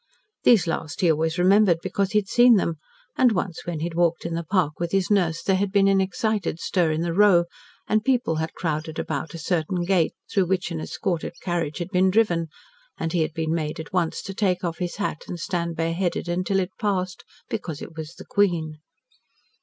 [0.43, 2.77] These last he always remembered, because he had seen them,
[3.15, 5.87] and once when he had walked in the park with his nurse there had been
[5.87, 7.45] an excited stir in the Row,
[7.87, 12.09] and people had crowded about a certain gate, through which an escorted carriage had been
[12.09, 12.47] driven,
[12.97, 16.27] and he had been made at once to take off his hat and stand bareheaded
[16.27, 18.79] until it passed, because it was the Queen.